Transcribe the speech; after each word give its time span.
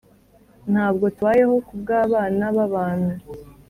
Ntabwo 0.71 1.05
tubayeho 1.15 1.55
kubwabana 1.67 2.45
babantu 2.57 3.13